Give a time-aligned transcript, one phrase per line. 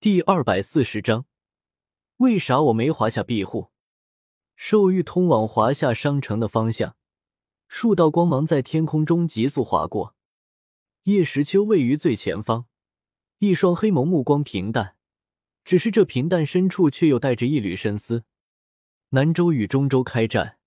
[0.00, 1.26] 第二百四十章，
[2.18, 3.72] 为啥我没华夏庇护？
[4.54, 6.94] 兽域通往华夏商城的方向，
[7.66, 10.14] 数道光芒在天空中急速划过。
[11.02, 12.66] 叶时秋位于最前方，
[13.38, 14.94] 一双黑眸目光平淡，
[15.64, 18.22] 只是这平淡深处却又带着一缕深思。
[19.08, 20.58] 南州与中州开战，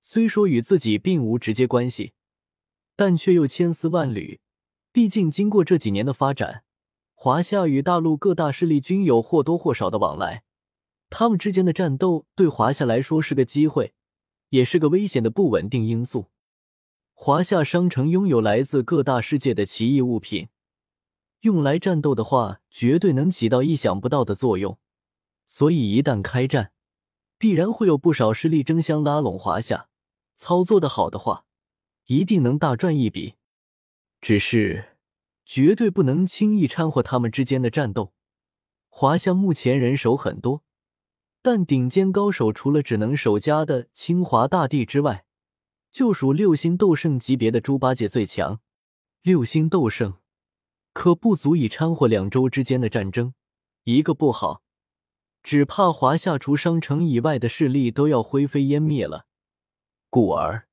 [0.00, 2.14] 虽说与自己并无直接关系，
[2.96, 4.40] 但却又千丝万缕。
[4.90, 6.64] 毕竟经过这几年的发展。
[7.24, 10.42] 华夏与大陆各大势力均有或多或少的往来，
[11.08, 13.94] 他们之间的战斗对华夏来说是个机会，
[14.48, 16.32] 也是个危险的不稳定因素。
[17.14, 20.48] 华夏商城拥有来自各大世界的奇异物品，
[21.42, 24.76] 用来战斗的话，绝对能起到意想不到的作用。
[25.46, 26.72] 所以一旦开战，
[27.38, 29.86] 必然会有不少势力争相拉拢华夏，
[30.34, 31.44] 操作的好的话，
[32.06, 33.36] 一定能大赚一笔。
[34.20, 34.91] 只是。
[35.44, 38.12] 绝对不能轻易掺和他们之间的战斗。
[38.88, 40.62] 华夏目前人手很多，
[41.40, 45.24] 但顶尖高手除了只能守家的清华大帝之外，
[45.90, 48.60] 就属六星斗圣级别的猪八戒最强。
[49.22, 50.18] 六星斗圣
[50.92, 53.34] 可不足以掺和两州之间的战争，
[53.84, 54.62] 一个不好，
[55.42, 59.26] 只怕华夏除商城以外的势力都要灰飞烟灭了。
[60.10, 60.68] 故而，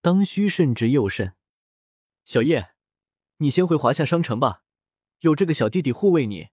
[0.00, 1.34] 当需慎之又慎。
[2.24, 2.70] 小叶。
[3.42, 4.62] 你先回华夏商城吧，
[5.18, 6.50] 有这个小弟弟护卫你，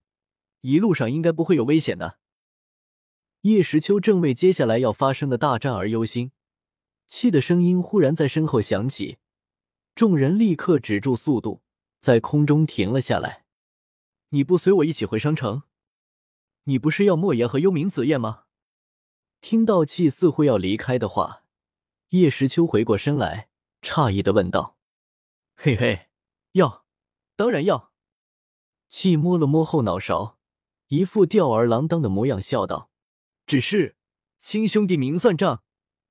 [0.62, 2.18] 一路上应该不会有危险的。
[3.42, 6.32] 叶时秋正为接下来要发生的大战而忧心，
[7.06, 9.18] 气的声音忽然在身后响起，
[9.94, 11.62] 众人立刻止住速度，
[12.00, 13.44] 在空中停了下来。
[14.30, 15.62] 你不随我一起回商城？
[16.64, 18.46] 你不是要莫言和幽冥子夜吗？
[19.40, 21.44] 听到气似乎要离开的话，
[22.08, 23.48] 叶时秋回过身来，
[23.80, 24.76] 诧异的问道
[25.54, 26.08] ：“嘿嘿。”
[26.54, 26.79] 要，
[27.40, 27.90] 当然要。
[28.90, 30.38] 气摸了摸后脑勺，
[30.88, 32.90] 一副吊儿郎当的模样，笑道
[33.46, 33.96] ：“只是
[34.38, 35.62] 亲兄弟明算账，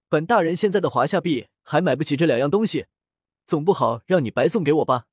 [0.07, 2.87] 本大人现在的华夏币还买不起这两样东西，
[3.45, 5.05] 总不好让你白送给我吧？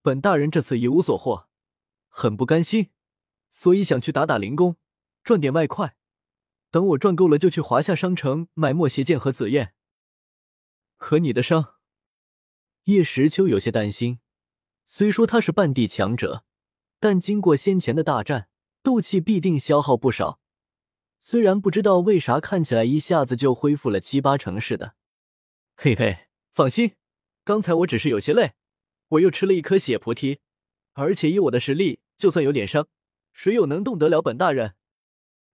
[0.00, 1.50] 本大人这次一无所获，
[2.08, 2.90] 很不甘心，
[3.50, 4.78] 所以想去打打零工，
[5.22, 5.98] 赚点外快。
[6.70, 9.74] 等我赚够了，就去华夏商城买墨邪剑和紫焰。
[10.96, 11.74] 可你的伤。”
[12.84, 14.20] 叶时秋有些担心，
[14.86, 16.44] 虽说他是半地强者，
[17.00, 18.48] 但经过先前的大战，
[18.82, 20.40] 斗气必定消耗不少。
[21.18, 24.94] 虽然不知道为啥看起来一下子就恢复了七八成似的。
[25.74, 26.96] 嘿嘿，放心，
[27.44, 28.52] 刚才我只是有些累，
[29.08, 30.40] 我又吃了一颗血菩提，
[30.92, 32.86] 而且以我的实力，就算有点伤，
[33.32, 34.74] 谁又能动得了本大人？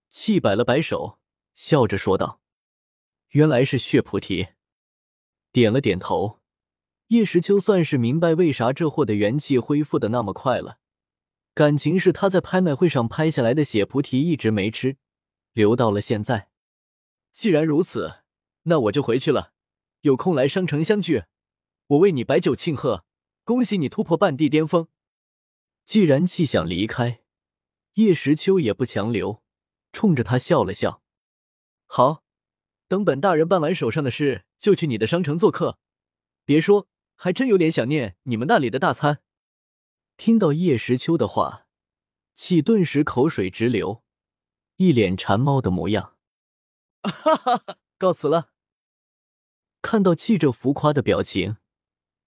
[0.08, 1.20] 气摆了摆手，
[1.54, 2.40] 笑着说道
[3.30, 4.48] ：“原来是血菩提。”
[5.52, 6.39] 点了点头。
[7.10, 10.78] 叶时秋算是明白为啥这货的元气恢复的那么快了，
[11.54, 14.97] 感情是他在拍卖会上拍下来的血菩提一直没吃，
[15.53, 16.50] 留到了现在。
[17.32, 18.20] 既然如此，
[18.62, 19.53] 那我就回去了，
[20.03, 21.25] 有空来商城相聚，
[21.88, 23.04] 我为你摆酒庆贺，
[23.43, 24.87] 恭喜你突破半地巅峰。
[25.84, 27.22] 既然气想离开，
[27.94, 29.43] 叶时秋也不强留，
[29.91, 31.03] 冲着他笑了笑。
[31.87, 32.22] 好，
[32.87, 35.81] 等本大人办完手上的事，就去你的商城做客。
[36.44, 36.87] 别说。
[37.22, 39.22] 还真有点想念你们那里的大餐。
[40.16, 41.66] 听到叶时秋的话，
[42.34, 44.03] 气顿时口水直流，
[44.76, 46.16] 一脸馋猫的模样。
[47.04, 48.53] 哈哈哈，告辞了。
[49.82, 51.58] 看到气这浮夸的表情，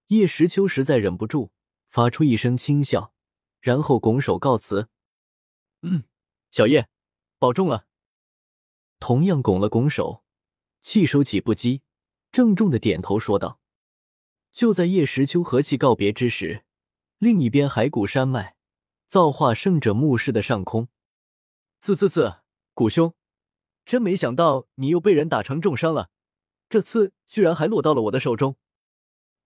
[0.10, 1.50] 叶时秋实在忍不住，
[1.90, 3.16] 发出一声轻笑，
[3.62, 4.90] 然后拱手告辞。
[5.82, 6.04] 嗯，
[6.52, 6.88] 小叶，
[7.40, 7.88] 保重了。
[9.00, 10.24] 同样拱了拱手，
[10.82, 11.82] 气收起不羁，
[12.32, 13.60] 郑重的点头说道。
[14.54, 16.64] 就在叶时秋和气告别之时，
[17.18, 18.56] 另一边海谷山脉
[19.08, 20.90] 造化圣者墓室的上空，
[21.82, 22.44] 啧啧啧，
[22.76, 23.16] 谷兄，
[23.84, 26.12] 真没想到你又被人打成重伤了，
[26.70, 28.56] 这次居然还落到了我的手中。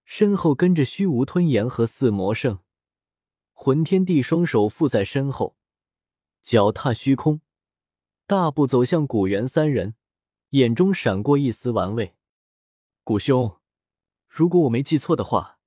[0.03, 2.59] 身后跟着虚无吞炎和四魔圣，
[3.53, 5.55] 魂天帝双手负在身后，
[6.41, 7.39] 脚踏虚空，
[8.25, 9.95] 大步走向古元三人，
[10.49, 12.17] 眼中闪过一丝玩味。
[13.05, 13.56] 谷兄。
[14.37, 15.57] 如果我没记错的话，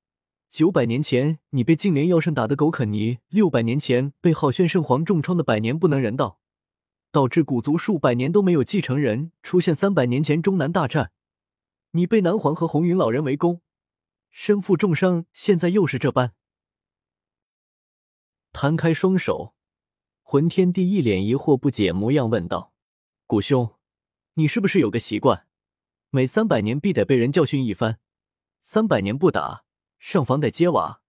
[0.49, 6.39] 九百年前你被净莲妖圣打得狗啃泥，六百年前被浩轩圣皇重创的百年不能人道，
[7.11, 9.75] 导致古族数百年都没有继承人出现。
[9.75, 11.11] 三百年前中南大战，
[11.91, 13.61] 你被南皇和红云老人围攻，
[14.31, 16.35] 身负重伤，现在又是这般。
[18.53, 19.57] 摊开双手，
[20.23, 22.73] 魂天帝一脸疑惑不解模样问道
[23.27, 23.75] ：“古兄，
[24.35, 25.49] 你是不是有个习惯，
[26.11, 27.99] 每三百年必得被人教训一番？”
[28.63, 29.65] 三百年不打，
[29.99, 31.01] 上房得揭瓦。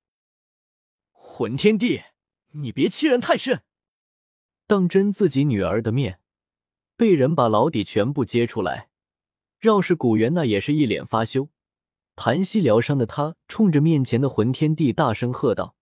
[1.12, 2.02] 魂天帝，
[2.52, 3.64] 你别欺人太甚！
[4.66, 6.22] 当真自己女儿的面，
[6.96, 8.90] 被人把老底全部揭出来，
[9.60, 11.50] 饶是古元那也是一脸发羞，
[12.16, 15.76] 盘膝疗伤的他，冲着面前的魂天帝大声喝道：“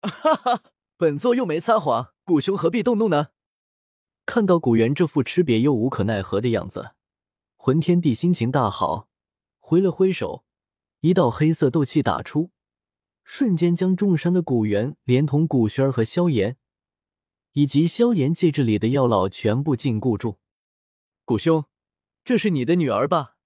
[0.00, 0.62] 哈哈，
[0.96, 3.30] 本座又没撒谎，古兄何必动怒呢？”
[4.24, 6.92] 看到古元这副吃瘪又无可奈何的样子，
[7.56, 9.08] 魂天帝心情大好，
[9.58, 10.44] 挥了挥手，
[11.04, 12.50] 一道黑色斗气打出，
[13.24, 16.56] 瞬间将重伤的古元连同古轩儿和萧炎，
[17.52, 20.38] 以及萧炎戒指里的药老全部禁锢住。
[21.26, 21.66] 古兄，
[22.24, 23.36] 这是你的女儿吧？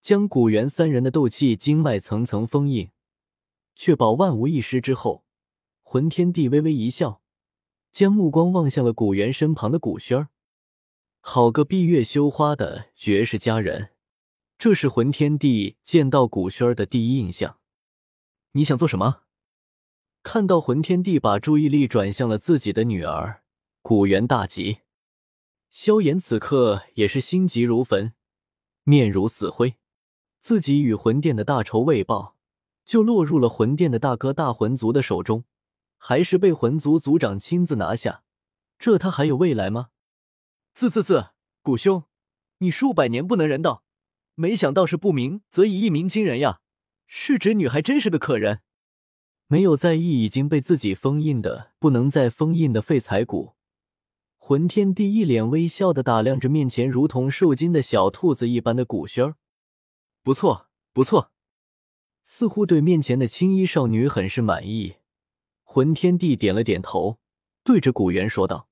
[0.00, 2.90] 将古元三人的斗气经脉层层封印，
[3.76, 5.26] 确保万无一失之后，
[5.82, 7.20] 魂天帝微微一笑。
[7.90, 10.30] 将目光望向了古元身旁的古轩儿，
[11.20, 13.90] 好个闭月羞花的绝世佳人，
[14.64, 17.58] 这是魂天帝见到古轩儿的第一印象。
[18.52, 19.22] 你想做什么？
[20.22, 23.42] 看到魂天帝把注意力转向了自己的女儿，
[23.82, 24.82] 古元大急。
[25.68, 28.12] 萧炎此刻也是心急如焚，
[28.84, 29.74] 面如死灰。
[30.38, 32.36] 自己与魂殿的大仇未报，
[32.84, 35.42] 就落入了魂殿的大哥大魂族的手中。
[35.98, 38.22] 还是被魂族族长亲自拿下，
[38.78, 39.88] 这他还有未来吗？
[40.72, 41.30] 自自自，
[41.62, 42.04] 古兄，
[42.58, 43.82] 你数百年不能人道，
[44.34, 46.60] 没想到是不鸣则已，一鸣惊人呀！
[47.06, 48.60] 是侄女还真是个可人。
[49.46, 53.54] 没有在意已经被自己封印的不能再封印的废材骨，
[54.38, 59.36] 魂天帝一脸微笑的打量着面前如同受惊的小兔子一般的古轩儿，
[60.22, 61.32] 不错不错，
[62.22, 64.96] 似乎对面前的青衣少女很是满意。
[65.62, 67.18] 魂天帝点了点头，
[67.62, 68.68] 对着古元说道：“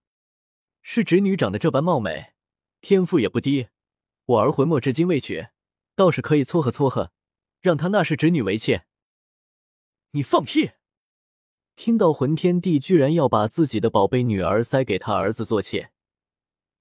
[0.81, 2.33] 是侄女长得这般貌美，
[2.81, 3.69] 天赋也不低。
[4.31, 5.49] 我儿魂魄至今未娶，
[5.97, 7.11] 倒是可以撮合撮合，
[7.61, 8.85] 让他纳氏侄女为妾。”
[10.13, 10.71] 你放屁！
[11.75, 15.91] 听到魂天帝居然要把自己的宝贝女儿塞给他儿子做妾，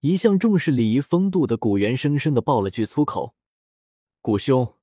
[0.01, 3.33] 一向重视礼仪风度的古元生生的爆了句粗口
[4.21, 4.75] ：“古兄，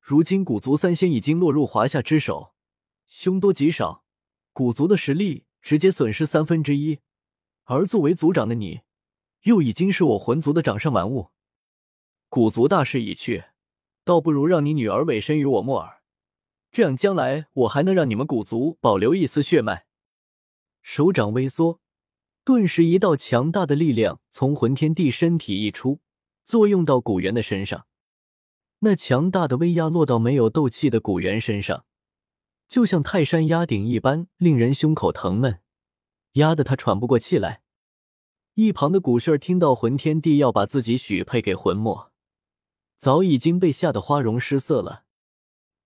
[0.00, 2.54] 如今古族三仙已经落入华夏之手，
[3.06, 4.02] 凶多吉少。”
[4.54, 7.00] 古族的实力直接损失三分之一，
[7.64, 8.80] 而作为族长的你，
[9.42, 11.32] 又已经是我魂族的掌上玩物。
[12.30, 13.44] 古族大势已去，
[14.04, 16.02] 倒不如让你女儿委身于我木耳，
[16.70, 19.86] 这样将来我还能让你们古族保留一丝血脉。
[20.82, 21.80] 手掌微缩，
[22.44, 26.00] 顿时一道强大的力量从魂天帝身体溢出，
[26.44, 27.86] 作用到古元的身上。
[28.80, 31.84] 那强大的威压落到没有斗气的古元身上。
[32.68, 35.60] 就像泰山压顶一般，令人胸口疼闷，
[36.32, 37.62] 压得他喘不过气来。
[38.54, 42.07] 一旁的古轩听到魂天帝要把自己许配给魂墨，
[42.98, 45.04] 早已经被吓得花容失色了。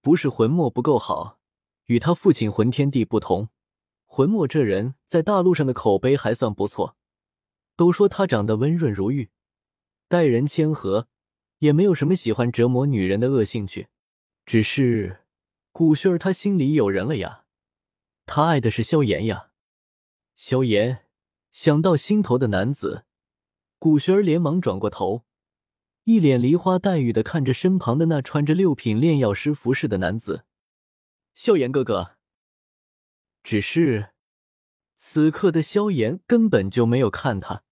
[0.00, 1.38] 不是魂墨不够好，
[1.84, 3.50] 与他父亲魂天帝不同，
[4.06, 6.96] 魂墨这人在大陆上的口碑还算不错，
[7.76, 9.30] 都说他长得温润如玉，
[10.08, 11.06] 待人谦和，
[11.58, 13.88] 也没有什么喜欢折磨女人的恶兴趣，
[14.44, 15.20] 只是。
[15.70, 17.44] 古轩儿，他心里有人了呀，
[18.26, 19.50] 他爱的是萧炎呀。
[20.36, 21.06] 萧炎
[21.50, 23.04] 想到心头的男子，
[23.78, 25.24] 古轩儿连忙转过头，
[26.04, 30.44] 一脸梨花带雨的看着身旁的那穿着六品炼药师服饰的男子。
[31.32, 32.16] 萧炎哥哥，
[33.44, 34.10] 只是
[34.96, 37.62] 此刻的萧炎根本就没有看他，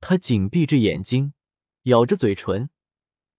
[0.00, 1.34] 他紧闭着眼睛，
[1.82, 2.70] 咬着嘴唇，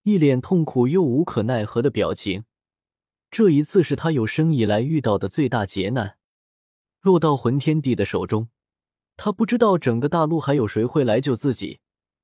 [0.04, 2.46] 一脸痛苦又无可奈何的表情。
[3.32, 6.20] 这一次是他有生以来遇到的最大劫难，
[7.02, 8.50] 落到魂天帝的手中，
[9.16, 11.80] 他不知道整个大陆还有谁会来救自己，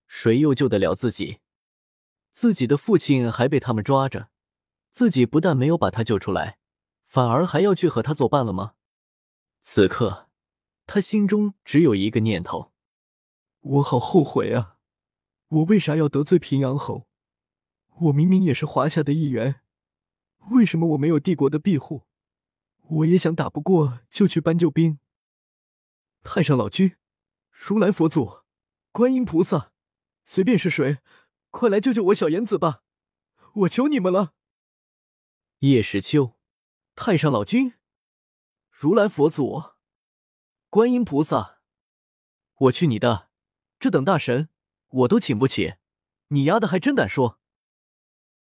[0.07, 1.39] 谁又救得了自己？
[2.33, 4.29] 自己的父亲还被他们抓着，
[4.89, 6.57] 自己不但没有把他救出来，
[7.05, 8.73] 反而还要去和他作伴了吗？
[9.61, 10.29] 此刻，
[10.87, 12.73] 他心中只有一个念头：
[13.61, 14.77] 我好后悔啊！
[15.47, 17.07] 我为啥要得罪平阳侯？
[18.01, 19.61] 我明明也是华夏的一员。
[20.49, 22.07] 为什么我没有帝国的庇护？
[22.81, 24.97] 我也想打不过就去搬救兵。
[26.23, 26.95] 太上老君、
[27.51, 28.39] 如来佛祖、
[28.91, 29.71] 观音菩萨，
[30.25, 30.97] 随便是谁，
[31.53, 32.81] 快来救救我小言子吧！
[33.53, 34.33] 我求你们了。
[35.59, 36.35] 叶时秋，
[36.95, 37.75] 太上老君、
[38.71, 39.63] 如来佛祖、
[40.71, 41.59] 观音菩萨，
[42.55, 43.29] 我去你的！
[43.79, 44.49] 这等大神
[44.89, 45.75] 我都请不起，
[46.29, 47.39] 你丫的还真敢说！